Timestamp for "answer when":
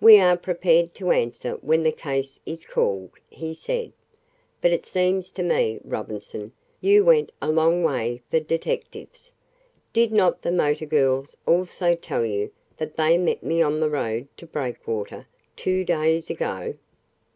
1.12-1.84